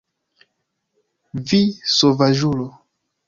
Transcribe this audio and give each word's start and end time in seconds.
Vi 1.51 1.59
sovaĝulo! 1.97 2.69